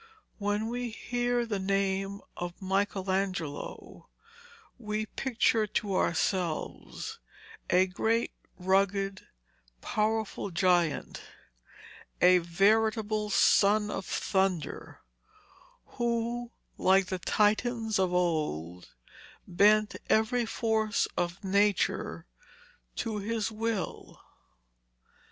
[0.39, 4.09] When we hear the name of Michelangelo
[4.79, 7.19] we picture to ourselves
[7.69, 9.27] a great rugged,
[9.79, 11.21] powerful giant,
[12.19, 15.01] a veritable son of thunder,
[15.85, 16.49] who,
[16.79, 18.95] like the Titans of old,
[19.47, 22.25] bent every force of Nature
[22.95, 24.19] to his will.